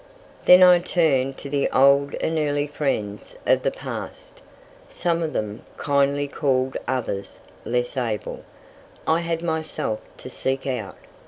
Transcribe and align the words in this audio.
Then 0.45 0.63
I 0.63 0.79
turned 0.79 1.37
to 1.37 1.47
the 1.51 1.69
old 1.69 2.15
and 2.15 2.39
early 2.39 2.65
friends 2.65 3.35
of 3.45 3.61
the 3.61 3.69
past. 3.69 4.41
Some 4.89 5.21
of 5.21 5.31
them 5.31 5.61
kindly 5.77 6.27
called; 6.27 6.75
others, 6.87 7.39
less 7.65 7.95
able, 7.95 8.41
I 9.05 9.19
had 9.19 9.43
myself 9.43 9.99
to 10.17 10.27
seek 10.31 10.65
out. 10.65 10.97